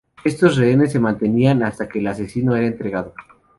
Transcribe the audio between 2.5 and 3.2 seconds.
era entregado.